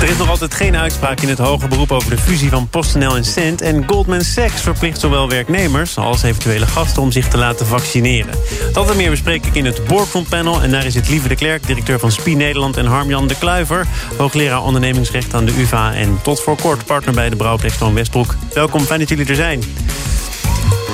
[0.00, 3.16] Er is nog altijd geen uitspraak in het hoger beroep over de fusie van PostNL
[3.16, 3.60] en Cent.
[3.60, 8.34] En Goldman Sachs verplicht zowel werknemers als eventuele gasten om zich te laten vaccineren.
[8.72, 10.62] Dat en meer bespreek ik in het Boardroom Panel.
[10.62, 12.76] En daar is het Lieve de Klerk, directeur van SPI Nederland...
[12.76, 13.86] en Harmjan de Kluiver,
[14.16, 15.94] hoogleraar ondernemingsrecht aan de UvA...
[15.94, 18.34] en tot voor kort partner bij de Brouwplex van Westbroek.
[18.54, 19.62] Welkom, fijn dat jullie er zijn.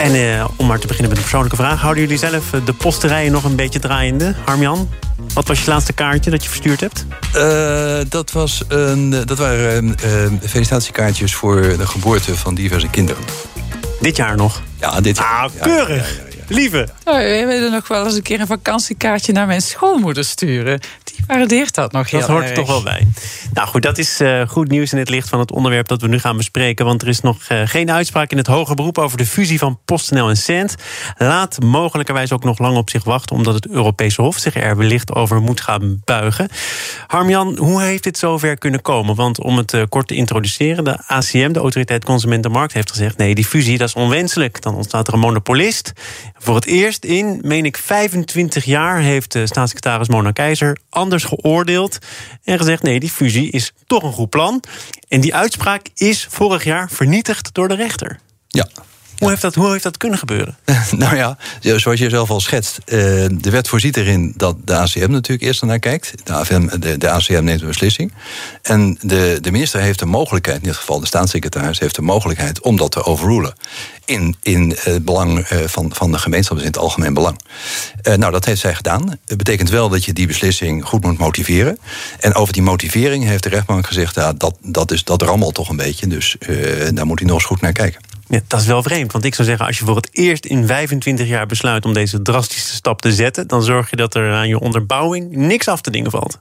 [0.00, 1.80] En eh, om maar te beginnen met een persoonlijke vraag...
[1.80, 4.34] houden jullie zelf de posterijen nog een beetje draaiende?
[4.44, 4.88] Harmjan,
[5.34, 7.06] wat was je laatste kaartje dat je verstuurd hebt?
[7.36, 13.22] Uh, dat, was een, dat waren uh, felicitatiekaartjes voor de geboorte van diverse kinderen.
[14.00, 14.62] Dit jaar nog?
[14.80, 15.26] Ja, dit jaar.
[15.26, 16.16] Ah, keurig.
[16.16, 16.88] Ja, ja, Lieve.
[17.04, 20.80] Oh, je wilde nog wel eens een keer een vakantiekaartje naar mijn schoonmoeder sturen.
[21.04, 22.50] Die waardeert dat nog heel Dat hoort erg.
[22.50, 23.06] er toch wel bij.
[23.52, 26.08] Nou goed, dat is uh, goed nieuws in het licht van het onderwerp dat we
[26.08, 26.84] nu gaan bespreken.
[26.84, 29.78] Want er is nog uh, geen uitspraak in het hoger beroep over de fusie van
[29.84, 30.74] PostNL en Cent.
[31.16, 35.14] Laat mogelijkerwijs ook nog lang op zich wachten, omdat het Europese Hof zich er wellicht
[35.14, 36.48] over moet gaan buigen.
[37.06, 39.14] Harmjan, hoe heeft dit zover kunnen komen?
[39.14, 43.34] Want om het uh, kort te introduceren, de ACM, de Autoriteit Consumentenmarkt, heeft gezegd: nee,
[43.34, 44.62] die fusie dat is onwenselijk.
[44.62, 45.92] Dan ontstaat er een monopolist.
[46.38, 51.98] Voor het eerst in, meen ik, 25 jaar heeft de staatssecretaris Mona Keizer anders geoordeeld
[52.44, 54.62] en gezegd: nee, die fusie is toch een goed plan.
[55.08, 58.18] En die uitspraak is vorig jaar vernietigd door de rechter.
[58.48, 58.68] Ja.
[59.18, 60.56] Hoe heeft, dat, hoe heeft dat kunnen gebeuren?
[60.96, 62.78] nou ja, zoals je zelf al schetst.
[62.78, 62.98] Uh,
[63.30, 66.12] de wet voorziet erin dat de ACM natuurlijk eerst naar kijkt.
[66.24, 68.12] De, de, de ACM neemt een beslissing.
[68.62, 71.78] En de, de minister heeft de mogelijkheid, in dit geval de staatssecretaris...
[71.78, 73.54] heeft de mogelijkheid om dat te overrulen.
[74.04, 77.40] In, in het belang uh, van, van de gemeenschap, dus in het algemeen belang.
[78.02, 79.18] Nou, dat heeft zij gedaan.
[79.26, 81.78] Het betekent wel dat je die beslissing goed moet motiveren.
[82.20, 84.14] En over die motivering heeft de rechtbank gezegd...
[84.14, 86.36] Ja, dat, dat, is, dat rammelt toch een beetje, dus
[86.92, 88.00] daar moet hij nog eens goed naar kijken.
[88.28, 89.66] Ja, dat is wel vreemd, want ik zou zeggen...
[89.66, 93.46] als je voor het eerst in 25 jaar besluit om deze drastische stap te zetten...
[93.46, 96.40] dan zorg je dat er aan je onderbouwing niks af te dingen valt.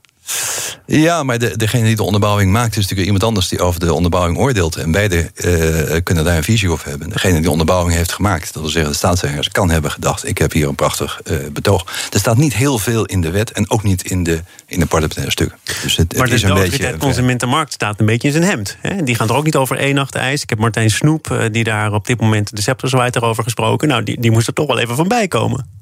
[0.86, 2.70] Ja, maar de, degene die de onderbouwing maakt...
[2.70, 4.76] is natuurlijk iemand anders die over de onderbouwing oordeelt.
[4.76, 7.10] En beide uh, kunnen daar een visie over hebben.
[7.10, 9.48] Degene die de onderbouwing heeft gemaakt, dat wil zeggen de staatssecretaris...
[9.48, 11.84] kan hebben gedacht, ik heb hier een prachtig uh, betoog.
[12.12, 14.86] Er staat niet heel veel in de wet en ook niet in de, in de
[14.86, 15.58] parlementaire stukken.
[15.82, 18.76] Dus het, maar het is de een beetje, Consumentenmarkt staat een beetje in zijn hemd.
[18.80, 19.02] Hè?
[19.02, 20.42] Die gaan er ook niet over één nacht ijs.
[20.42, 23.88] Ik heb Martijn Snoep, uh, die daar op dit moment de scepter erover gesproken.
[23.88, 25.75] Nou, die, die moest er toch wel even van bijkomen.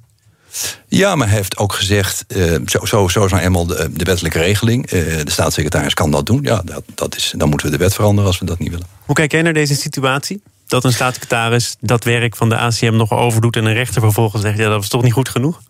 [0.88, 4.38] Ja, maar hij heeft ook gezegd, uh, zo, zo, zo is nou eenmaal de, wettelijke
[4.38, 4.92] regeling.
[4.92, 6.40] Uh, de staatssecretaris kan dat doen.
[6.42, 8.86] Ja, dat, dat is, dan moeten we de wet veranderen als we dat niet willen.
[9.04, 10.42] Hoe kijk jij naar deze situatie?
[10.66, 13.56] Dat een staatssecretaris dat werk van de ACM nog overdoet...
[13.56, 15.60] en een rechter vervolgens zegt, ja, dat was toch niet goed genoeg?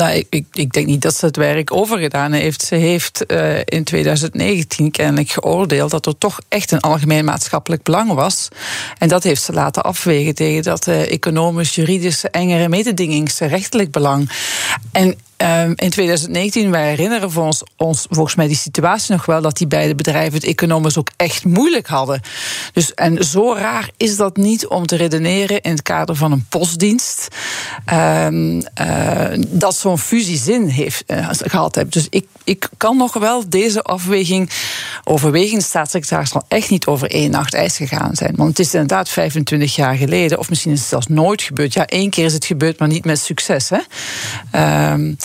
[0.00, 2.62] Nou, ik, ik, denk niet dat ze het werk overgedaan heeft.
[2.62, 8.12] Ze heeft uh, in 2019 kennelijk geoordeeld dat er toch echt een algemeen maatschappelijk belang
[8.12, 8.48] was.
[8.98, 14.30] En dat heeft ze laten afwegen tegen dat uh, economisch, juridisch, engere mededingingsrechtelijk belang.
[14.92, 19.40] En Um, in 2019, wij herinneren voor ons, ons volgens mij die situatie nog wel,
[19.40, 22.20] dat die beide bedrijven het economisch ook echt moeilijk hadden.
[22.72, 26.46] Dus, en zo raar is dat niet om te redeneren in het kader van een
[26.48, 27.28] postdienst,
[27.92, 31.92] um, uh, dat zo'n fusie zin heeft uh, gehad heeft.
[31.92, 34.50] Dus ik, ik kan nog wel deze afweging
[35.04, 35.58] overwegen.
[35.58, 38.32] De staatssecretaris zal echt niet over één nacht ijs gegaan zijn.
[38.36, 41.72] Want het is inderdaad 25 jaar geleden, of misschien is het zelfs nooit gebeurd.
[41.72, 43.70] Ja, één keer is het gebeurd, maar niet met succes.
[43.70, 43.78] Hè?
[44.92, 45.16] Um,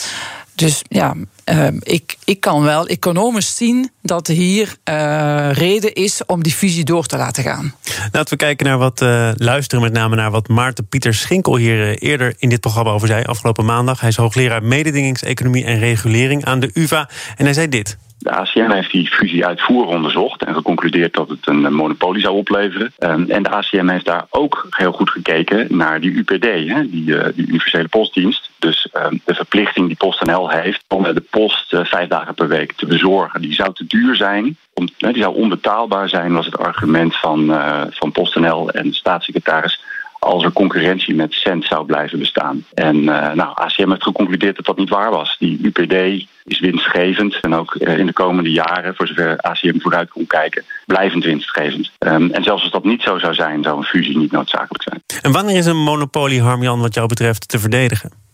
[0.55, 1.16] dus ja,
[1.51, 6.83] uh, ik, ik kan wel economisch zien dat hier uh, reden is om die fusie
[6.83, 7.75] door te laten gaan.
[8.11, 11.97] Laten we kijken naar wat uh, luisteren, met name naar wat Maarten Pieter Schinkel hier
[11.97, 13.99] eerder in dit programma over zei afgelopen maandag.
[13.99, 17.09] Hij is hoogleraar mededingingseconomie en regulering aan de UVA.
[17.35, 17.97] En hij zei dit.
[18.25, 22.93] De ACM heeft die fusie uitvoerig onderzocht en geconcludeerd dat het een monopolie zou opleveren.
[22.99, 27.33] Um, en de ACM heeft daar ook heel goed gekeken naar die UPD, hè, die,
[27.35, 28.51] universele postdienst.
[28.59, 32.72] Dus um, de verplichting die PostNL heeft om de post uh, vijf dagen per week
[32.72, 33.41] te bezorgen.
[33.41, 34.57] Die zou te duur zijn,
[34.97, 39.83] die zou onbetaalbaar zijn, was het argument van, van PostNL en de staatssecretaris
[40.25, 42.66] als er concurrentie met cent zou blijven bestaan.
[42.73, 45.35] En uh, nou, ACM heeft geconcludeerd dat dat niet waar was.
[45.39, 50.09] Die UPD is winstgevend en ook uh, in de komende jaren, voor zover ACM vooruit
[50.09, 51.91] kon kijken, blijvend winstgevend.
[51.99, 55.03] Um, en zelfs als dat niet zo zou zijn, zou een fusie niet noodzakelijk zijn.
[55.22, 58.24] En wanneer is een monopolie, Harmjan, wat jou betreft, te verdedigen?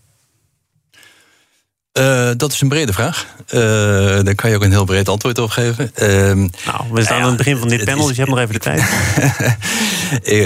[1.99, 3.27] Uh, dat is een brede vraag.
[3.53, 3.61] Uh,
[4.23, 5.91] daar kan je ook een heel breed antwoord op geven.
[6.01, 6.07] Uh,
[6.65, 8.59] nou, we staan aan het begin van dit panel, dus je hebt nog even de
[8.69, 8.83] tijd.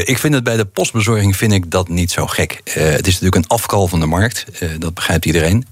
[0.08, 2.62] ik vind het bij de postbezorging vind ik dat niet zo gek.
[2.64, 4.46] het is natuurlijk een afkal van de markt.
[4.80, 5.68] dat begrijpt iedereen.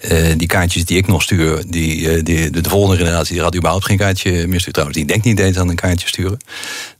[0.00, 3.42] Uh, die kaartjes die ik nog stuur, die, uh, die, de, de, volgende generatie die
[3.42, 4.72] had überhaupt geen kaartje meer sturen.
[4.72, 6.38] Trouwens, die denkt niet eens aan een kaartje sturen.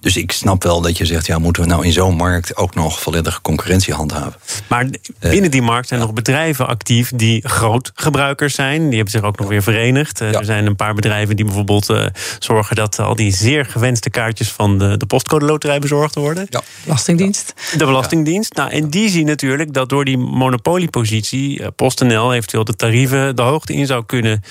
[0.00, 2.74] Dus ik snap wel dat je zegt, ja, moeten we nou in zo'n markt ook
[2.74, 4.40] nog volledige concurrentie handhaven?
[4.66, 4.86] Maar
[5.20, 8.84] binnen die markt zijn nog bedrijven actief die groot gebruikers zijn.
[8.86, 10.20] Die hebben zich ook nog weer verenigd.
[10.20, 11.94] Er zijn een paar bedrijven die bijvoorbeeld
[12.38, 16.46] zorgen dat al die zeer gewenste kaartjes van de, de postcode loterij bezorgd worden.
[16.50, 16.62] Ja.
[16.84, 17.52] Belastingdienst.
[17.76, 18.54] De Belastingdienst.
[18.54, 23.72] Nou, en die zien natuurlijk dat door die monopoliepositie PostNL eventueel de tarieven de hoogte
[23.72, 24.42] in zou kunnen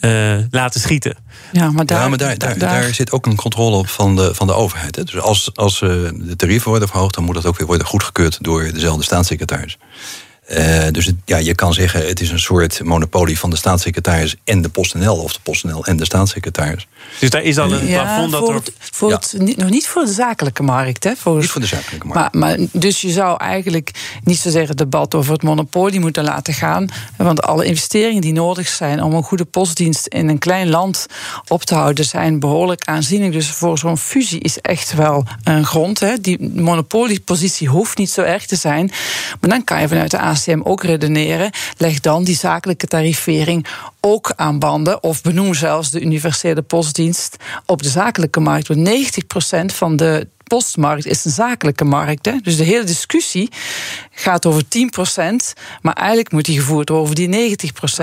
[0.00, 1.16] uh, laten schieten.
[1.52, 4.34] Ja, maar daar, ja, maar daar, daar, daar, zit ook een controle op van de,
[4.34, 4.96] van de overheid.
[4.96, 5.04] Hè.
[5.04, 8.38] Dus als, als uh, de tarieven worden verhoogd, dan moet dat ook weer worden goedgekeurd
[8.40, 9.78] door dezelfde staatssecretaris.
[10.50, 14.36] Uh, dus het, ja, je kan zeggen, het is een soort monopolie van de staatssecretaris
[14.44, 16.86] en de PostNL, of de PostNL en de staatssecretaris.
[17.18, 18.62] Dus daar is al een ja, plafond dat er...
[18.78, 21.12] voor het, niet, nog niet voor de zakelijke markt, hè?
[21.16, 22.34] Voor, niet voor de zakelijke markt.
[22.34, 23.90] Maar, maar, dus je zou eigenlijk
[24.24, 26.88] niet zozeer het debat over het monopolie moeten laten gaan.
[27.16, 31.06] Want alle investeringen die nodig zijn om een goede postdienst in een klein land
[31.48, 33.32] op te houden, zijn behoorlijk aanzienlijk.
[33.32, 36.00] Dus voor zo'n fusie is echt wel een grond.
[36.00, 36.20] Hè?
[36.20, 38.90] Die monopoliepositie hoeft niet zo erg te zijn.
[39.40, 41.50] Maar dan kan je vanuit de ACM ook redeneren.
[41.76, 43.66] Leg dan die zakelijke tarivering
[44.00, 45.02] ook aan banden.
[45.02, 47.36] Of benoem zelfs de universele postdienst
[47.66, 48.68] op de zakelijke markt.
[48.68, 48.88] Want
[49.72, 52.26] 90% van de postmarkt is een zakelijke markt.
[52.26, 52.32] Hè?
[52.42, 53.48] Dus de hele discussie
[54.10, 54.66] gaat over 10%,
[55.82, 58.02] maar eigenlijk moet die gevoerd worden over die 90%.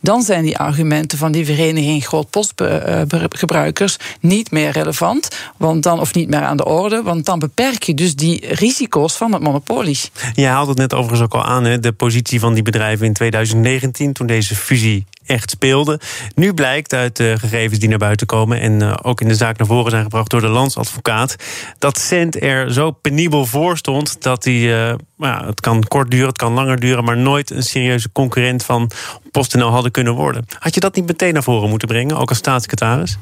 [0.00, 6.28] Dan zijn die argumenten van die vereniging grootpostgebruikers niet meer relevant, want dan, of niet
[6.28, 9.98] meer aan de orde, want dan beperk je dus die risico's van het monopolie.
[10.34, 13.12] Je haalt het net overigens ook al aan, hè, de positie van die bedrijven in
[13.12, 16.00] 2019, toen deze fusie echt speelde.
[16.34, 19.58] Nu blijkt uit de gegevens die naar buiten komen en uh, ook in de zaak
[19.58, 21.36] naar voren zijn gebracht door de landsadvocaat,
[21.78, 26.28] dat Cent er zo penibel voor stond dat hij, uh, ja, het kan kort duren,
[26.28, 28.90] het kan langer duren, maar nooit een serieuze concurrent van
[29.30, 30.46] PostNL hadden kunnen worden.
[30.58, 33.18] Had je dat niet meteen naar voren moeten brengen, ook als staatssecretaris?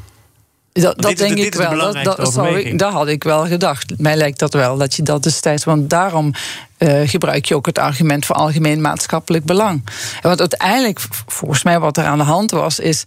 [0.83, 1.79] Dat, dat denk ik wel.
[1.79, 3.99] Dat, dat, sorry, dat had ik wel gedacht.
[3.99, 5.65] Mij lijkt dat wel, dat je dat destijds.
[5.65, 6.33] Want daarom
[6.79, 9.85] uh, gebruik je ook het argument voor algemeen maatschappelijk belang.
[10.23, 13.05] Wat uiteindelijk, volgens mij, wat er aan de hand was, is.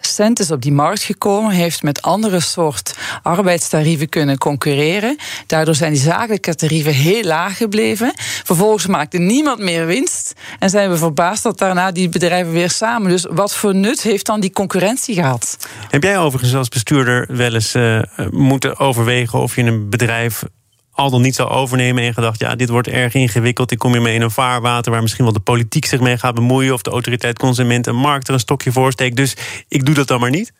[0.00, 5.16] Cent is op die markt gekomen, heeft met andere soort arbeidstarieven kunnen concurreren.
[5.46, 8.12] Daardoor zijn die zakelijke tarieven heel laag gebleven.
[8.44, 10.32] Vervolgens maakte niemand meer winst.
[10.58, 13.10] En zijn we verbaasd dat daarna die bedrijven weer samen.
[13.10, 15.56] Dus wat voor nut heeft dan die concurrentie gehad?
[15.90, 18.00] Heb jij overigens als bestuurder wel eens uh,
[18.30, 20.42] moeten overwegen of je een bedrijf
[20.92, 23.70] al dan niet zou overnemen en gedacht: ja, dit wordt erg ingewikkeld.
[23.70, 26.74] Ik kom hiermee in een vaarwater waar misschien wel de politiek zich mee gaat bemoeien.
[26.74, 29.16] of de autoriteit consument en markt er een stokje voor steekt.
[29.16, 29.36] Dus
[29.68, 30.52] ik doe dat dan maar niet.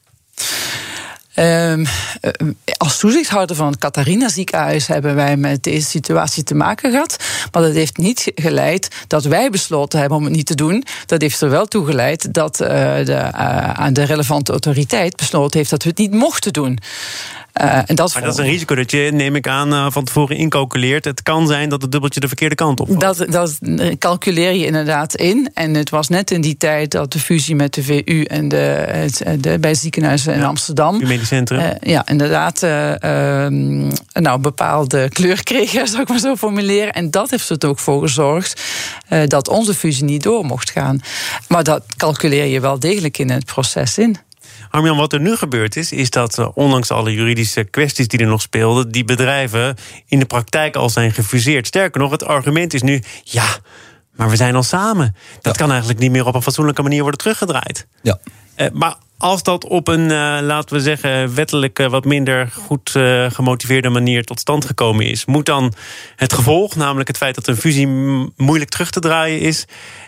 [1.36, 1.86] Um,
[2.76, 7.16] als toezichthouder van het Catharina ziekenhuis hebben wij met deze situatie te maken gehad.
[7.52, 10.84] Maar dat heeft niet geleid dat wij besloten hebben om het niet te doen.
[11.06, 15.70] Dat heeft er wel toe geleid dat uh, de, uh, de relevante autoriteit besloten heeft
[15.70, 16.78] dat we het niet mochten doen.
[17.54, 20.04] Uh, en dat maar dat is een risico dat je, neem ik aan, uh, van
[20.04, 21.04] tevoren incalculeert.
[21.04, 23.00] Het kan zijn dat het dubbeltje de verkeerde kant op valt.
[23.00, 23.58] Dat, dat
[23.98, 25.50] calculeer je inderdaad in.
[25.54, 29.36] En het was net in die tijd dat de fusie met de VU en de,
[29.40, 30.98] de bij ziekenhuizen in Amsterdam.
[30.98, 31.60] Medisch centrum.
[31.60, 32.62] Uh, ja, inderdaad.
[32.62, 36.92] Ehm, nou, bepaalde kleur kreeg, zou ik maar zo formuleren.
[36.92, 38.62] En dat heeft er ook voor gezorgd
[39.26, 41.00] dat onze fusie niet door mocht gaan.
[41.48, 44.16] Maar dat calculeer je wel degelijk in het proces in.
[44.70, 48.26] Armian, wat er nu gebeurd is, is dat uh, ondanks alle juridische kwesties die er
[48.26, 49.76] nog speelden, die bedrijven
[50.06, 51.66] in de praktijk al zijn gefuseerd.
[51.66, 53.46] Sterker nog, het argument is nu, ja,
[54.16, 55.16] maar we zijn al samen.
[55.40, 57.86] Dat kan eigenlijk niet meer op een fatsoenlijke manier worden teruggedraaid.
[58.02, 58.18] Ja.
[58.56, 62.90] Uh, maar als dat op een, uh, laten we zeggen, wettelijk wat minder goed
[63.28, 65.72] gemotiveerde manier tot stand gekomen is, moet dan
[66.16, 67.86] het gevolg, namelijk het feit dat een fusie
[68.36, 69.64] moeilijk terug te draaien is,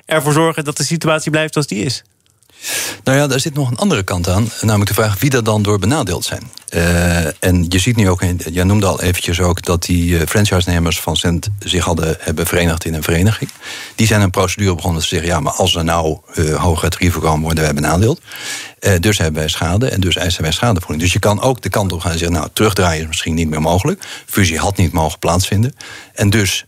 [0.06, 2.02] ervoor zorgen dat de situatie blijft zoals die is?
[3.04, 4.48] Nou ja, daar zit nog een andere kant aan.
[4.60, 6.50] Namelijk de vraag wie er dan door benadeeld zijn.
[6.74, 9.62] Uh, en je ziet nu ook, jij noemde al eventjes ook...
[9.62, 13.50] dat die uh, franchise-nemers van Cent zich hadden, hebben verenigd in een vereniging.
[13.94, 15.28] Die zijn een procedure begonnen te zeggen...
[15.28, 18.20] ja, maar als er nou uh, hoge tarieven komen, worden wij benadeeld.
[19.00, 21.02] dus hebben wij schade en dus eisen wij schadevergoeding.
[21.02, 22.32] Dus je kan ook de kant op gaan zeggen...
[22.32, 24.02] nou, terugdraaien is misschien niet meer mogelijk.
[24.26, 25.74] Fusie had niet mogen plaatsvinden.
[26.14, 26.64] En dus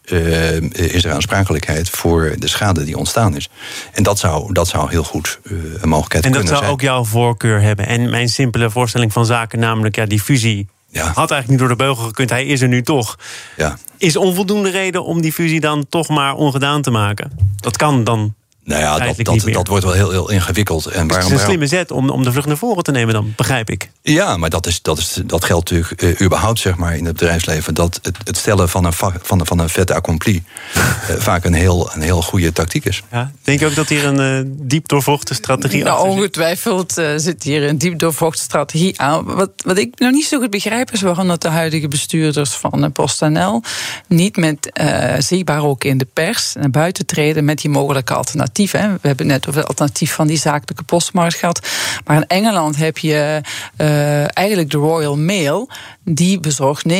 [0.72, 3.48] is er aansprakelijkheid voor de schade die ontstaan is.
[3.92, 5.38] En dat zou, dat zou heel goed
[5.86, 6.54] mogelijkheid kunnen zijn.
[6.54, 7.86] En dat zou ook jouw voorkeur hebben.
[7.86, 10.68] En mijn simpele voorstelling van zaken, namelijk ja, die fusie.
[10.88, 11.04] Ja.
[11.04, 12.30] Had eigenlijk niet door de beugel gekund.
[12.30, 13.18] Hij is er nu toch.
[13.56, 13.76] Ja.
[13.98, 17.30] Is onvoldoende reden om die fusie dan toch maar ongedaan te maken?
[17.56, 20.86] Dat kan dan Nou ja, dat, dat, dat, wordt wel heel, heel ingewikkeld.
[20.86, 23.14] En waarom, het is een slimme zet om, om de vlucht naar voren te nemen,
[23.14, 23.90] dan begrijp ik.
[24.02, 27.16] Ja, maar dat, is, dat, is, dat geldt natuurlijk uh, überhaupt zeg maar, in het
[27.16, 27.74] bedrijfsleven.
[27.74, 30.42] Dat het, het stellen van een, van, van een vette accompli
[30.76, 30.82] uh,
[31.28, 33.02] vaak een heel, een heel goede tactiek is.
[33.10, 37.68] Ja, denk je ook dat hier een uh, diep doorvochte strategie nou, Ongetwijfeld zit hier
[37.68, 39.24] een diep doorvochte strategie aan.
[39.24, 42.92] Wat, wat ik nog niet zo goed begrijp is waarom dat de huidige bestuurders van
[42.92, 43.62] PostNL
[44.08, 44.70] niet met
[45.18, 48.53] zichtbaar ook in de pers naar buiten treden met die mogelijke alternatieven.
[48.54, 51.68] We hebben net over het alternatief van die zakelijke postmarkt gehad.
[52.04, 53.40] Maar in Engeland heb je
[53.76, 55.68] uh, eigenlijk de Royal Mail.
[56.04, 56.94] Die bezorgt 99,9%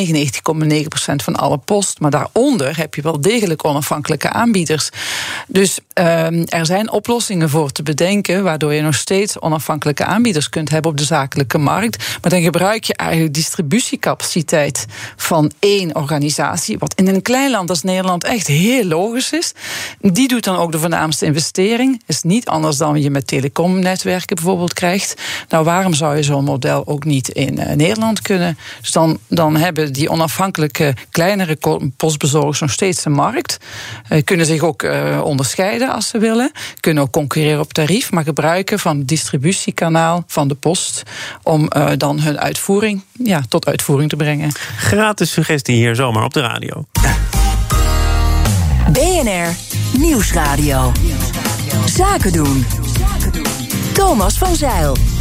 [1.16, 2.00] van alle post.
[2.00, 4.88] Maar daaronder heb je wel degelijk onafhankelijke aanbieders.
[5.48, 8.42] Dus uh, er zijn oplossingen voor te bedenken.
[8.42, 12.18] Waardoor je nog steeds onafhankelijke aanbieders kunt hebben op de zakelijke markt.
[12.22, 16.78] Maar dan gebruik je eigenlijk distributiecapaciteit van één organisatie.
[16.78, 19.52] Wat in een klein land als Nederland echt heel logisch is.
[20.00, 22.02] Die doet dan ook de voornaamste investering.
[22.06, 25.14] Is niet anders dan je met telecomnetwerken bijvoorbeeld krijgt.
[25.48, 28.58] Nou, waarom zou je zo'n model ook niet in uh, Nederland kunnen?
[28.94, 31.58] Dan, dan hebben die onafhankelijke kleinere
[31.96, 33.58] postbezorgers nog steeds een markt.
[34.08, 36.52] Uh, kunnen zich ook uh, onderscheiden als ze willen.
[36.80, 41.02] Kunnen ook concurreren op tarief, maar gebruiken van het distributiekanaal van de post
[41.42, 44.52] om dan hun uitvoering ja, tot uitvoering te brengen.
[44.76, 46.84] Gratis suggestie hier zomaar op de radio.
[48.92, 49.56] BNR
[49.98, 50.92] Nieuwsradio.
[51.84, 52.64] Zaken doen.
[53.92, 55.13] Thomas van Zeil.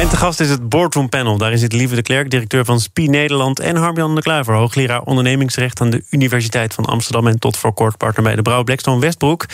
[0.00, 1.36] En te gast is het Boardroom Panel.
[1.36, 3.60] Daar is het Lieve de Klerk, directeur van SPI Nederland...
[3.60, 5.80] en Harmjan de Kluiver, hoogleraar ondernemingsrecht...
[5.80, 7.26] aan de Universiteit van Amsterdam...
[7.26, 9.46] en tot voor kort partner bij de Brouw Blackstone Westbroek.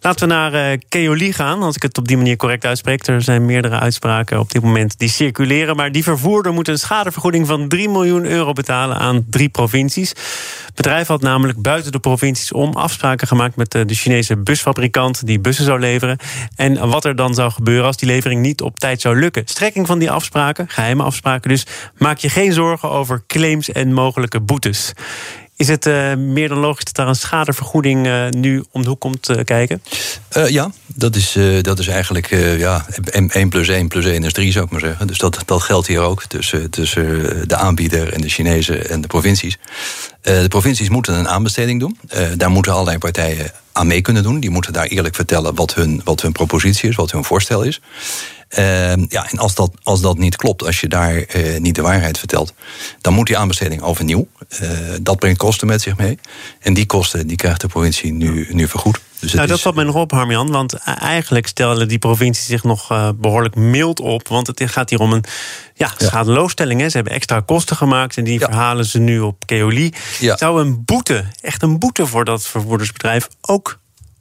[0.00, 3.06] Laten we naar uh, Keoli gaan, als ik het op die manier correct uitspreek.
[3.06, 5.76] Er zijn meerdere uitspraken op dit moment die circuleren...
[5.76, 8.96] maar die vervoerder moet een schadevergoeding van 3 miljoen euro betalen...
[8.96, 10.08] aan drie provincies.
[10.08, 13.56] Het bedrijf had namelijk buiten de provincies om afspraken gemaakt...
[13.56, 16.18] met de Chinese busfabrikant die bussen zou leveren.
[16.56, 19.42] En wat er dan zou gebeuren als die levering niet op tijd zou lukken.
[19.44, 21.66] Strekking van die afspraken, geheime afspraken dus.
[21.98, 24.92] Maak je geen zorgen over claims en mogelijke boetes.
[25.56, 29.00] Is het uh, meer dan logisch dat daar een schadevergoeding uh, nu om de hoek
[29.00, 29.82] komt uh, kijken?
[30.48, 32.26] ja, dat is, dat is eigenlijk
[32.58, 35.06] ja, 1 plus 1 plus 1 is 3, zou ik maar zeggen.
[35.06, 39.06] Dus dat, dat geldt hier ook tussen, tussen de aanbieder en de Chinezen en de
[39.06, 39.58] provincies.
[40.22, 41.98] de provincies moeten een aanbesteding doen.
[42.36, 44.40] daar moeten allerlei partijen aan mee kunnen doen.
[44.40, 47.80] Die moeten daar eerlijk vertellen wat hun, wat hun propositie is, wat hun voorstel is.
[48.58, 51.82] Uh, ja, en als dat, als dat niet klopt, als je daar uh, niet de
[51.82, 52.54] waarheid vertelt,
[53.00, 54.28] dan moet die aanbesteding overnieuw.
[54.62, 54.68] Uh,
[55.02, 56.18] dat brengt kosten met zich mee.
[56.60, 59.00] En die kosten die krijgt de provincie nu, nu vergoed.
[59.20, 60.50] Dus nou, dat valt mij nog op, Harmian.
[60.50, 64.28] Want eigenlijk stellen die provincies zich nog uh, behoorlijk mild op.
[64.28, 65.24] Want het gaat hier om een
[65.74, 66.80] ja, schadeloosstelling.
[66.80, 66.88] Hè.
[66.88, 69.92] Ze hebben extra kosten gemaakt en die verhalen ze nu op Keoli.
[70.18, 73.78] Zou een boete, echt een boete voor dat vervoerdersbedrijf ook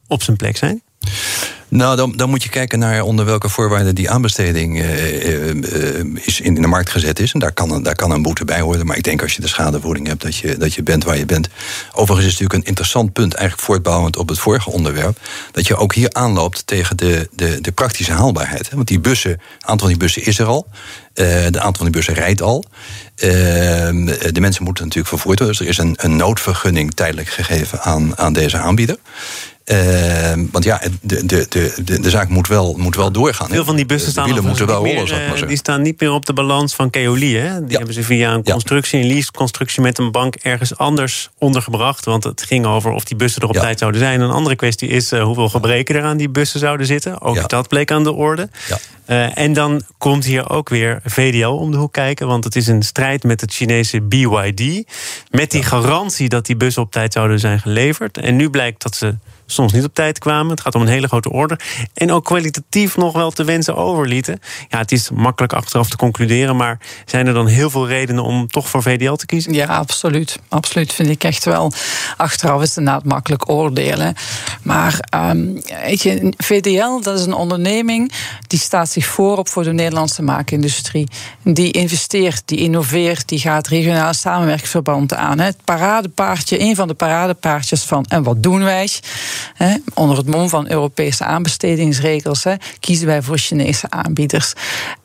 [0.07, 0.81] op zijn plek zijn?
[1.69, 6.41] Nou, dan, dan moet je kijken naar onder welke voorwaarden die aanbesteding uh, uh, is
[6.41, 7.33] in de markt gezet is.
[7.33, 8.85] En daar kan, daar kan een boete bij horen.
[8.85, 11.25] Maar ik denk als je de schadevoeding hebt, dat je, dat je bent waar je
[11.25, 11.49] bent.
[11.91, 15.19] Overigens is het natuurlijk een interessant punt, eigenlijk voortbouwend op het vorige onderwerp.
[15.51, 18.69] Dat je ook hier aanloopt tegen de, de, de praktische haalbaarheid.
[18.69, 20.67] Want die bussen, aantal van die bussen is er al.
[21.13, 22.65] de aantal van die bussen rijdt al.
[23.15, 25.47] de mensen moeten natuurlijk vervoerd worden.
[25.47, 28.97] Dus er is een, een noodvergunning tijdelijk gegeven aan, aan deze aanbieder.
[29.71, 33.49] Uh, want ja, de, de, de, de zaak moet wel, moet wel doorgaan.
[33.49, 36.25] Veel van die bussen staan, de moeten wel rollen, meer, die staan niet meer op
[36.25, 37.37] de balans van Keoli.
[37.37, 37.65] Hè?
[37.65, 42.05] Die hebben ze via een constructie, een leaseconstructie met een bank ergens anders ondergebracht.
[42.05, 44.21] Want het ging over of die bussen er op tijd zouden zijn.
[44.21, 47.21] Een andere kwestie is uh, hoeveel gebreken er aan die bussen zouden zitten.
[47.21, 48.49] Ook dat bleek aan de orde.
[49.07, 52.27] Uh, en dan komt hier ook weer VDL om de hoek kijken.
[52.27, 54.83] Want het is een strijd met het Chinese BYD.
[55.31, 58.17] Met die garantie dat die bussen op tijd zouden zijn geleverd.
[58.17, 59.15] En nu blijkt dat ze
[59.51, 60.51] soms niet op tijd kwamen.
[60.51, 61.59] Het gaat om een hele grote orde.
[61.93, 64.39] En ook kwalitatief nog wel te wensen overlieten.
[64.69, 66.55] Ja, het is makkelijk achteraf te concluderen.
[66.55, 69.53] Maar zijn er dan heel veel redenen om toch voor VDL te kiezen?
[69.53, 70.39] Ja, absoluut.
[70.47, 71.71] Absoluut vind ik echt wel.
[72.17, 74.15] Achteraf is het inderdaad makkelijk oordelen.
[74.63, 78.11] Maar um, je, VDL, dat is een onderneming
[78.47, 81.07] die staat zich voorop voor de Nederlandse maakindustrie.
[81.43, 85.39] Die investeert, die innoveert, die gaat regionale samenwerkingsverbanden aan.
[85.39, 88.89] Het paradepaardje, een van de paradepaardjes van en wat doen wij?
[89.93, 92.43] Onder het mom van Europese aanbestedingsregels
[92.79, 94.53] kiezen wij voor Chinese aanbieders.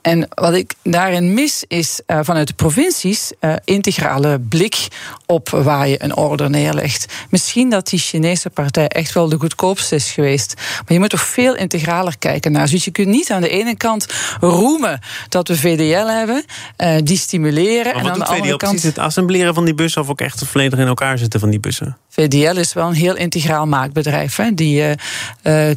[0.05, 4.89] En wat ik daarin mis is uh, vanuit de provincies uh, integrale blik
[5.27, 7.13] op waar je een order neerlegt.
[7.31, 10.55] Misschien dat die Chinese partij echt wel de goedkoopste is geweest.
[10.57, 12.71] Maar je moet toch veel integraler kijken naar.
[12.71, 14.07] Dus je kunt niet aan de ene kant
[14.41, 16.45] roemen dat we VDL hebben,
[16.79, 17.95] uh, die stimuleren.
[17.95, 18.73] Maar en aan de andere kant.
[18.73, 21.61] Precies het assembleren van die bussen of ook echt volledig in elkaar zitten van die
[21.61, 21.97] bussen?
[22.09, 24.37] VDL is wel een heel integraal maakbedrijf.
[24.37, 24.55] Hè.
[24.55, 24.85] Die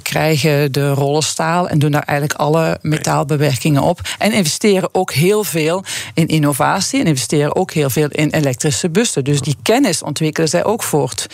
[0.02, 4.02] krijgen de rollen staal en doen daar eigenlijk alle metaalbewerkingen op.
[4.18, 5.84] En investeren ook heel veel
[6.14, 9.24] in innovatie en investeren ook heel veel in elektrische bussen.
[9.24, 11.28] Dus die kennis ontwikkelen zij ook voort.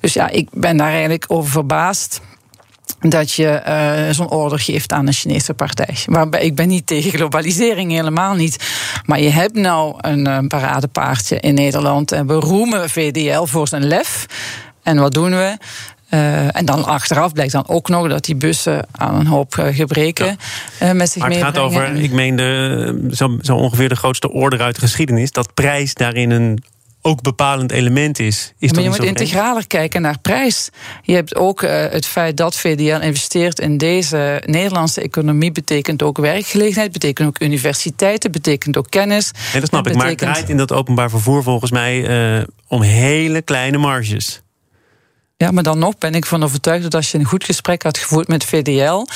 [0.00, 2.20] Dus ja, ik ben daar eigenlijk over verbaasd
[3.00, 5.96] dat je uh, zo'n order geeft aan een Chinese partij.
[6.06, 8.68] Waarbij ik ben niet tegen globalisering, helemaal niet.
[9.04, 13.86] Maar je hebt nou een, een paradepaardje in Nederland en we roemen VDL voor zijn
[13.86, 14.26] lef.
[14.82, 15.56] En wat doen we?
[16.10, 19.66] Uh, en dan achteraf blijkt dan ook nog dat die bussen aan een hoop uh,
[19.74, 20.26] gebreken
[20.80, 20.88] ja.
[20.88, 21.52] uh, met zich meebrengen.
[21.52, 24.80] Maar het gaat over, ik meen, de, zo, zo ongeveer de grootste order uit de
[24.80, 25.30] geschiedenis.
[25.30, 26.62] Dat prijs daarin een
[27.02, 28.52] ook bepalend element is.
[28.58, 30.70] is maar je moet integraler kijken naar prijs.
[31.02, 36.18] Je hebt ook uh, het feit dat VDL investeert in deze Nederlandse economie, betekent ook
[36.18, 39.30] werkgelegenheid, betekent ook universiteiten, betekent ook kennis.
[39.52, 39.96] En dat snap ik, betekent...
[39.96, 44.42] maar het draait in dat openbaar vervoer volgens mij uh, om hele kleine marges.
[45.40, 47.98] Ja, maar dan nog ben ik van overtuigd dat als je een goed gesprek had
[47.98, 49.06] gevoerd met VDL,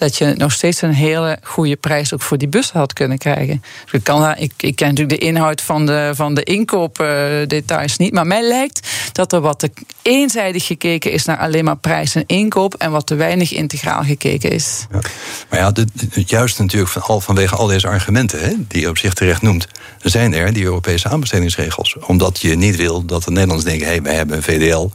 [0.00, 3.62] dat je nog steeds een hele goede prijs ook voor die bus had kunnen krijgen.
[3.84, 8.12] Dus ik, kan, ik, ik ken natuurlijk de inhoud van de, van de inkoopdetails niet,
[8.12, 9.70] maar mij lijkt dat er wat te
[10.02, 14.50] eenzijdig gekeken is naar alleen maar prijs en inkoop en wat te weinig integraal gekeken
[14.50, 14.86] is.
[14.90, 15.00] Ja.
[15.50, 18.98] Maar ja, de, juist natuurlijk van al, vanwege al deze argumenten hè, die je op
[18.98, 19.68] zich terecht noemt,
[20.02, 21.96] zijn er die Europese aanbestedingsregels.
[22.06, 24.90] Omdat je niet wil dat de Nederlanders denken: hé, hey, wij hebben een VDL.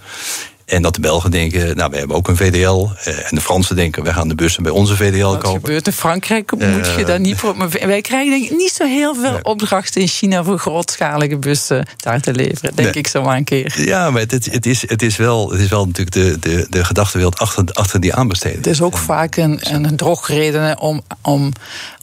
[0.65, 2.87] En dat de Belgen denken, nou, we hebben ook een VDL.
[3.07, 5.59] Uh, en de Fransen denken, wij gaan de bussen bij onze VDL Wat kopen.
[5.59, 6.51] Gebeurt in Frankrijk?
[6.51, 7.55] Moet je daar niet voor...
[7.69, 10.43] Wij krijgen denk ik niet zo heel veel opdrachten in China...
[10.43, 13.73] voor grootschalige bussen daar te leveren, denk ik zo maar een keer.
[13.85, 16.85] Ja, maar het, het, is, het, is, wel, het is wel natuurlijk de, de, de
[16.85, 18.57] gedachtenwereld achter, achter die aanbesteding.
[18.63, 21.51] Het is ook vaak een, een drogreden om, om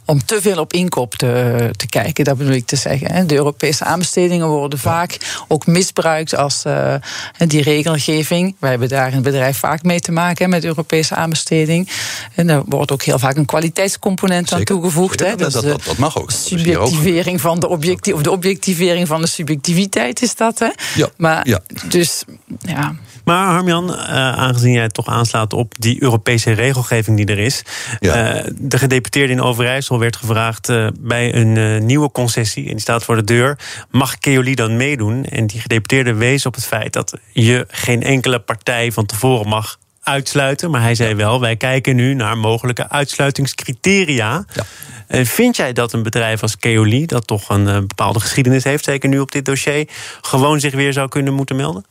[0.05, 3.27] om te veel op inkoop te, te kijken, dat bedoel ik te zeggen.
[3.27, 5.17] De Europese aanbestedingen worden vaak
[5.47, 6.95] ook misbruikt als uh,
[7.37, 8.55] die regelgeving.
[8.59, 11.89] Wij hebben daar in het bedrijf vaak mee te maken met Europese aanbesteding.
[12.35, 15.19] En daar wordt ook heel vaak een kwaliteitscomponent aan toegevoegd.
[15.19, 16.31] Zeker, dus dat, dat, dat, mag ook.
[16.31, 20.59] Subjectivering van de objectie, of de objectivering van de subjectiviteit is dat.
[20.59, 20.69] Hè?
[20.95, 21.59] Ja, maar ja.
[21.85, 22.23] dus
[22.59, 22.95] ja.
[23.23, 23.97] Maar Harmjan, uh,
[24.31, 27.63] aangezien jij toch aanslaat op die Europese regelgeving die er is.
[27.99, 28.35] Ja.
[28.35, 32.63] Uh, de gedeputeerde in Overijssel werd gevraagd uh, bij een nieuwe concessie.
[32.63, 33.59] En die staat voor de deur.
[33.91, 35.25] Mag Keoli dan meedoen?
[35.25, 39.77] En die gedeputeerde wees op het feit dat je geen enkele partij van tevoren mag
[40.01, 40.71] uitsluiten.
[40.71, 44.45] Maar hij zei wel, wij kijken nu naar mogelijke uitsluitingscriteria.
[44.53, 44.63] Ja.
[45.07, 49.09] En vind jij dat een bedrijf als Keoli, dat toch een bepaalde geschiedenis heeft, zeker
[49.09, 49.87] nu op dit dossier,
[50.21, 51.85] gewoon zich weer zou kunnen moeten melden?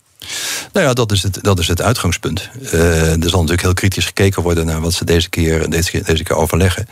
[0.72, 2.48] Nou ja, dat is het, dat is het uitgangspunt.
[2.60, 6.22] Uh, er zal natuurlijk heel kritisch gekeken worden naar wat ze deze keer, deze, deze
[6.22, 6.88] keer overleggen.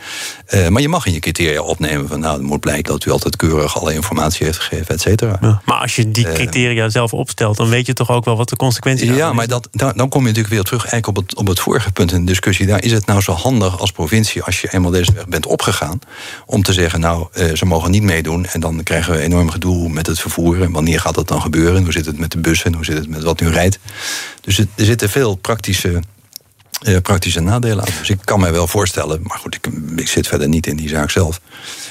[0.54, 3.10] Uh, maar je mag in je criteria opnemen van nou, het moet blijken dat u
[3.10, 5.38] altijd keurig alle informatie heeft gegeven, et cetera.
[5.40, 8.24] Ja, maar als je die eh, criteria uh, zelf opstelt, dan weet je toch ook
[8.24, 9.18] wel wat de consequenties zijn.
[9.18, 11.60] Ja, maar dat, dan, dan kom je natuurlijk weer terug eigenlijk op het, op het
[11.60, 12.66] vorige punt in de discussie.
[12.66, 15.98] Daar is het nou zo handig als provincie, als je eenmaal deze weg bent opgegaan,
[16.46, 18.46] om te zeggen, nou, ze mogen niet meedoen.
[18.46, 20.62] En dan krijgen we enorm gedoe met het vervoer.
[20.62, 21.82] En wanneer gaat dat dan gebeuren?
[21.82, 22.74] Hoe zit het met de bussen?
[22.74, 23.78] Hoe zit het met wat nu rijdt.
[24.40, 26.02] Dus er zitten veel praktische,
[26.82, 27.92] uh, praktische nadelen aan.
[27.98, 30.88] Dus ik kan mij wel voorstellen, maar goed, ik, ik zit verder niet in die
[30.88, 31.40] zaak zelf.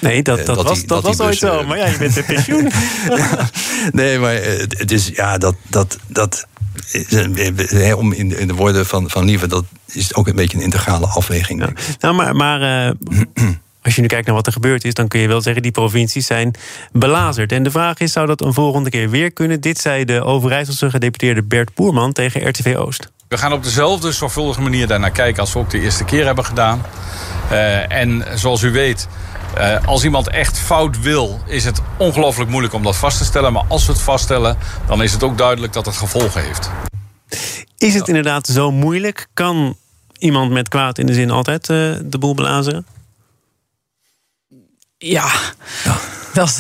[0.02, 1.64] Nee, dat, eh, dat, was, die, dat, was ooit zo.
[1.64, 2.72] Maar ja, je bent een pensioen.
[3.18, 3.50] ja,
[3.92, 4.34] nee, maar
[4.70, 5.56] het is ja, dat.
[5.70, 6.48] dat, dat
[7.96, 11.08] om in, in de woorden van, van Lieve, dat is ook een beetje een integrale
[11.08, 11.62] afweging.
[11.62, 11.70] Ja.
[12.00, 12.94] Nou, maar, maar
[13.84, 15.72] als je nu kijkt naar wat er gebeurd is, dan kun je wel zeggen die
[15.72, 16.54] provincies zijn
[16.92, 17.52] belazerd.
[17.52, 19.62] En de vraag is, zou dat een volgende keer weer kunnen?
[19.62, 23.12] Dit zei de Overijsselse gedeputeerde Bert Boerman tegen RTV Oost.
[23.28, 26.46] We gaan op dezelfde zorgvuldige manier daarnaar kijken als we ook de eerste keer hebben
[26.46, 26.82] gedaan.
[27.52, 29.08] Uh, en zoals u weet,
[29.58, 33.54] uh, als iemand echt fout wil, is het ongelooflijk moeilijk om dat vast te stellen.
[33.54, 36.70] Maar als we het vaststellen, dan is het ook duidelijk dat het gevolgen heeft.
[37.78, 39.28] Is het inderdaad zo moeilijk?
[39.34, 39.78] Kan
[40.18, 42.86] iemand met kwaad in de zin altijd uh, de boel blazen?
[45.02, 45.32] Ja.
[45.84, 45.98] ja.
[46.34, 46.60] Dat is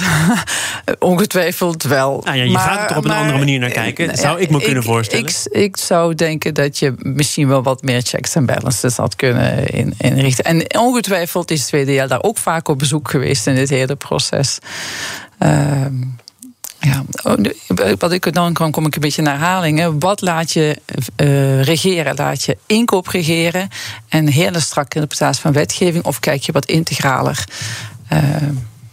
[0.99, 2.21] ongetwijfeld wel.
[2.23, 4.17] Nou ja, je gaat er toch op een andere manier naar kijken.
[4.17, 5.25] Zou ik me kunnen voorstellen?
[5.25, 9.67] Ik, ik, zou denken dat je misschien wel wat meer checks en balances had kunnen
[9.67, 10.43] in, inrichten.
[10.43, 14.57] En ongetwijfeld is het jaar daar ook vaak op bezoek geweest in dit hele proces.
[15.39, 15.85] Uh,
[16.79, 17.35] ja, oh,
[17.97, 19.99] wat ik dan kan, kom ik een beetje naar herhalingen.
[19.99, 20.81] Wat laat je
[21.17, 22.15] uh, regeren?
[22.15, 23.69] Laat je inkoop regeren
[24.09, 27.45] en hele strakke interpretatie van wetgeving, of kijk je wat integraler?
[28.13, 28.19] Uh,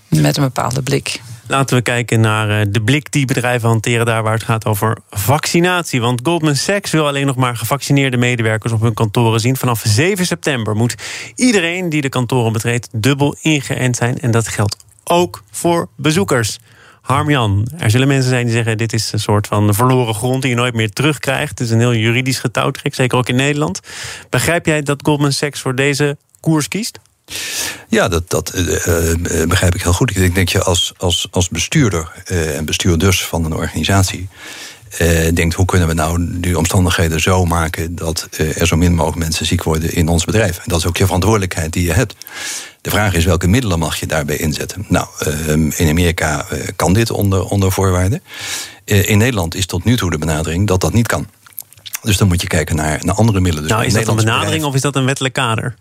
[0.09, 1.21] met een bepaalde blik.
[1.49, 4.99] Laten we kijken naar eh, de blik die bedrijven hanteren daar waar het gaat over
[5.11, 6.01] vaccinatie.
[6.01, 9.57] Want Goldman Sachs wil alleen nog maar gevaccineerde medewerkers op hun kantoren zien.
[9.57, 10.95] Vanaf 7 september moet
[11.35, 14.19] iedereen die de kantoren betreedt dubbel ingeënt zijn.
[14.21, 16.59] En dat geldt ook voor bezoekers.
[17.01, 20.51] Harmjan, er zullen mensen zijn die zeggen: dit is een soort van verloren grond die
[20.51, 21.51] je nooit meer terugkrijgt.
[21.51, 23.81] Het is een heel juridisch getouwtrek, zeker ook in Nederland.
[24.31, 26.99] Begrijp jij dat Goldman Sachs voor deze koers kiest?
[27.89, 30.11] Ja, dat, dat uh, begrijp ik heel goed.
[30.11, 34.29] Ik denk dat je als, als, als bestuurder en bestuurders van een organisatie.
[35.35, 39.47] denkt hoe kunnen we nou die omstandigheden zo maken dat er zo min mogelijk mensen
[39.47, 40.57] ziek worden in ons bedrijf.
[40.57, 42.17] En dat is ook je verantwoordelijkheid die je hebt.
[42.81, 44.85] De vraag is welke middelen mag je daarbij inzetten?
[44.89, 48.23] Nou, ehm, in Amerika kan dit onder, onder voorwaarden.
[48.85, 51.27] in Nederland is tot nu toe de benadering dat dat niet kan.
[52.03, 53.63] Dus dan moet je kijken naar, naar andere middelen.
[53.63, 55.77] Dus nou, is dat een benadering of is dat een wettelijk kader?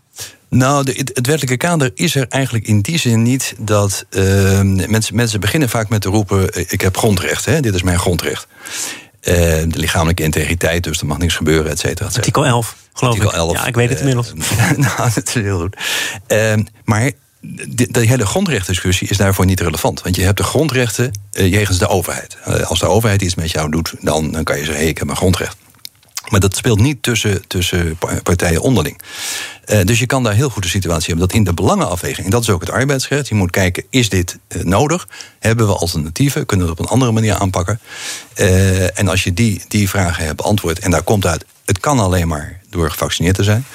[0.49, 5.15] Nou, de, het wettelijke kader is er eigenlijk in die zin niet dat uh, mensen,
[5.15, 8.47] mensen beginnen vaak met te roepen: eh, ik heb grondrecht, hè, dit is mijn grondrecht.
[9.21, 12.05] Uh, de lichamelijke integriteit, dus er mag niks gebeuren, et cetera.
[12.05, 13.37] Artikel 11, geloof Artikel ik.
[13.37, 14.33] 11, ja, ik weet het inmiddels.
[14.77, 15.77] nou, dat is heel goed.
[16.27, 20.01] Ehm, maar de, de, hele grondrechtdiscussie is daarvoor niet relevant.
[20.01, 22.37] Want je hebt de grondrechten uh, jegens de overheid.
[22.63, 25.09] als de overheid iets met jou doet, dan, dan kan je zeggen: hey, ik heb
[25.09, 25.57] een grondrecht.
[26.29, 29.01] Maar dat speelt niet tussen, tussen partijen onderling.
[29.65, 32.31] Uh, dus je kan daar heel goed de situatie hebben dat in de belangenafweging, en
[32.31, 35.07] dat is ook het arbeidsrecht, je moet kijken, is dit uh, nodig?
[35.39, 36.45] Hebben we alternatieven?
[36.45, 37.79] Kunnen we het op een andere manier aanpakken?
[38.35, 41.99] Uh, en als je die, die vragen hebt beantwoord en daar komt uit, het kan
[41.99, 43.65] alleen maar door gevaccineerd te zijn.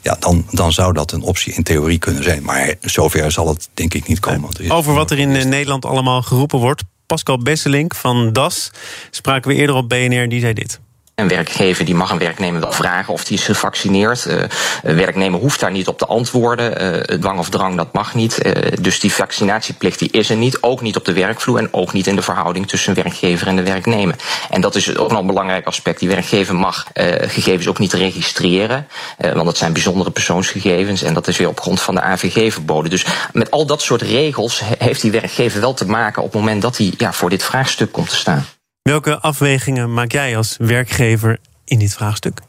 [0.00, 2.42] Ja, dan, dan zou dat een optie in theorie kunnen zijn.
[2.42, 4.50] Maar zover zal het denk ik niet komen.
[4.68, 6.82] Over wat er in Nederland allemaal geroepen wordt.
[7.06, 8.70] Pascal Besselink van DAS
[9.10, 10.80] spraken we eerder op BNR, die zei dit.
[11.20, 14.26] Een werkgever die mag een werknemer wel vragen of die is gevaccineerd.
[14.26, 14.42] Uh,
[14.82, 16.82] een werknemer hoeft daar niet op te antwoorden.
[16.82, 18.46] Uh, dwang of drang, dat mag niet.
[18.46, 20.62] Uh, dus die vaccinatieplicht die is er niet.
[20.62, 23.62] Ook niet op de werkvloer en ook niet in de verhouding tussen werkgever en de
[23.62, 24.14] werknemer.
[24.50, 25.98] En dat is ook nog een belangrijk aspect.
[25.98, 26.86] Die werkgever mag
[27.20, 28.86] gegevens ook niet registreren.
[29.18, 31.02] want dat zijn bijzondere persoonsgegevens.
[31.02, 32.90] En dat is weer op grond van de AVG verboden.
[32.90, 36.62] Dus met al dat soort regels heeft die werkgever wel te maken op het moment
[36.62, 38.46] dat hij ja, voor dit vraagstuk komt te staan.
[38.90, 42.40] Welke afwegingen maak jij als werkgever in dit vraagstuk?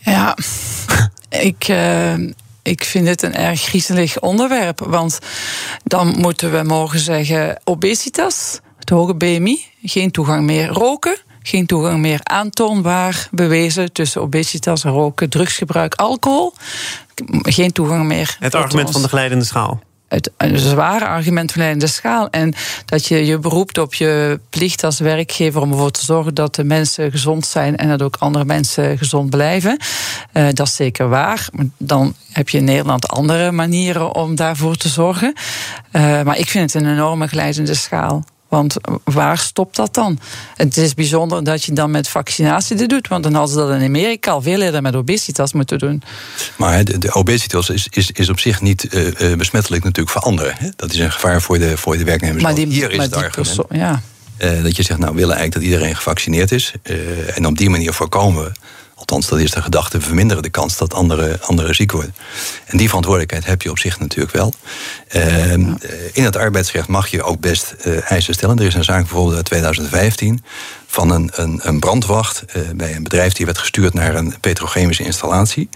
[0.00, 0.36] Ja,
[1.50, 2.14] ik, uh,
[2.62, 4.80] ik vind het een erg griezelig onderwerp.
[4.80, 5.18] Want
[5.84, 11.16] dan moeten we mogen zeggen: obesitas, het hoge BMI, geen toegang meer roken.
[11.42, 16.54] Geen toegang meer aantoonbaar bewezen tussen obesitas, roken, drugsgebruik, alcohol.
[17.42, 18.36] Geen toegang meer.
[18.38, 19.80] Het argument van de glijdende schaal
[20.12, 22.30] het, een zware argument van schaal.
[22.30, 26.54] En dat je je beroept op je plicht als werkgever om ervoor te zorgen dat
[26.54, 29.78] de mensen gezond zijn en dat ook andere mensen gezond blijven.
[30.32, 31.48] Uh, dat is zeker waar.
[31.76, 35.34] Dan heb je in Nederland andere manieren om daarvoor te zorgen.
[35.92, 38.24] Uh, maar ik vind het een enorme glijdende schaal.
[38.52, 40.18] Want waar stopt dat dan?
[40.56, 43.08] Het is bijzonder dat je dan met vaccinatie dit doet.
[43.08, 46.02] Want dan hadden ze dat in Amerika al veel eerder met obesitas moeten doen.
[46.56, 50.54] Maar de, de obesitas is, is, is op zich niet uh, besmettelijk natuurlijk voor anderen.
[50.58, 50.68] Hè?
[50.76, 52.42] Dat is een gevaar voor de, voor de werknemers.
[52.42, 53.58] Maar die, Hier is maar het argument.
[53.70, 54.02] ja.
[54.38, 56.72] uh, dat je zegt, nou we willen eigenlijk dat iedereen gevaccineerd is.
[56.82, 58.52] Uh, en op die manier voorkomen we
[59.02, 62.14] Althans, dat is de gedachte, verminderen de kans dat anderen andere ziek worden.
[62.64, 64.52] En die verantwoordelijkheid heb je op zich natuurlijk wel.
[65.16, 65.52] Uh,
[66.12, 68.58] in het arbeidsrecht mag je ook best uh, eisen stellen.
[68.58, 70.44] Er is een zaak bijvoorbeeld uit 2015
[70.86, 75.04] van een, een, een brandwacht uh, bij een bedrijf die werd gestuurd naar een petrochemische
[75.04, 75.68] installatie.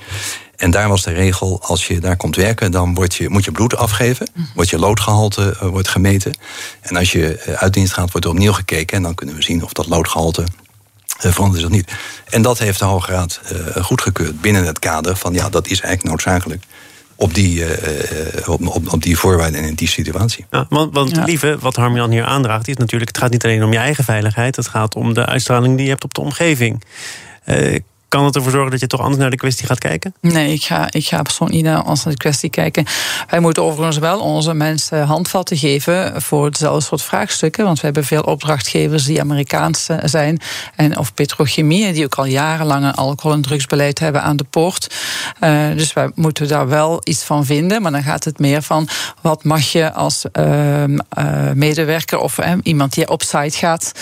[0.56, 3.52] En daar was de regel, als je daar komt werken, dan word je, moet je
[3.52, 4.30] bloed afgeven.
[4.54, 6.38] Wordt je loodgehalte wordt gemeten.
[6.80, 8.96] En als je uit dienst gaat, wordt er opnieuw gekeken.
[8.96, 10.44] En dan kunnen we zien of dat loodgehalte
[11.18, 11.92] verandert is dat niet.
[12.30, 15.80] En dat heeft de Hoge Raad uh, goedgekeurd binnen het kader van ja, dat is
[15.80, 16.64] eigenlijk noodzakelijk.
[17.18, 17.68] Op die, uh,
[18.48, 20.46] op, op, op, die voorwaarden en in die situatie.
[20.50, 21.24] Ja, want want Ja.
[21.24, 24.56] lieve, wat Harmjan hier aandraagt, is natuurlijk: het gaat niet alleen om je eigen veiligheid,
[24.56, 26.82] het gaat om de uitstraling die je hebt op de omgeving.
[27.44, 30.14] Eh, kan het ervoor zorgen dat je toch anders naar de kwestie gaat kijken?
[30.20, 32.84] Nee, ik ga, ik ga persoonlijk niet naar ons naar de kwestie kijken.
[33.30, 37.64] Wij moeten overigens wel onze mensen handvatten geven voor hetzelfde soort vraagstukken.
[37.64, 40.40] Want we hebben veel opdrachtgevers die Amerikaans eh, zijn.
[40.76, 44.94] En, of petrochemie, die ook al jarenlang een alcohol- en drugsbeleid hebben aan de poort.
[45.40, 47.82] Uh, dus wij moeten daar wel iets van vinden.
[47.82, 48.88] Maar dan gaat het meer van
[49.22, 50.88] wat mag je als uh, uh,
[51.54, 53.92] medewerker of iemand die op site gaat.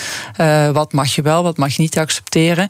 [0.73, 2.67] Wat mag je wel, wat mag je niet accepteren.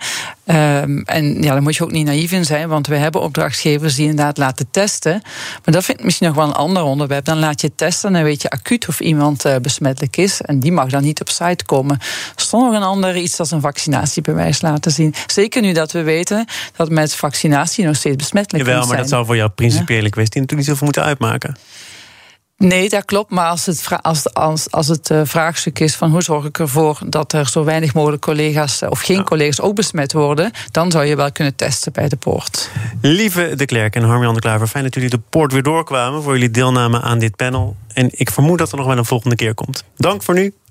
[0.47, 3.95] Um, en ja, daar moet je ook niet naïef in zijn, want we hebben opdrachtgevers
[3.95, 5.21] die inderdaad laten testen.
[5.63, 7.25] Maar dat vind ik misschien nog wel een ander onderwerp.
[7.25, 10.41] Dan laat je testen en dan weet je acuut of iemand uh, besmettelijk is.
[10.41, 11.99] En die mag dan niet op site komen.
[12.35, 15.13] Stond nog een ander iets als een vaccinatiebewijs laten zien.
[15.27, 19.09] Zeker nu dat we weten dat met vaccinatie nog steeds besmettelijk Jawel, kunt maar zijn.
[19.09, 21.55] dat zou voor jouw principiële kwestie natuurlijk niet zoveel moeten uitmaken.
[22.57, 23.31] Nee, dat klopt.
[23.31, 26.99] Maar als het, als, als, als het uh, vraagstuk is van hoe zorg ik ervoor
[27.07, 31.15] dat er zo weinig mogelijk collega's of geen collega's ook besmet worden, dan zou je
[31.15, 32.69] wel kunnen testen bij de poort.
[33.01, 36.33] Lieve de Klerk en Harmjan de Klaver, fijn dat jullie de poort weer doorkwamen voor
[36.33, 37.75] jullie deelname aan dit panel.
[37.93, 39.83] En ik vermoed dat er nog wel een volgende keer komt.
[39.95, 40.53] Dank voor nu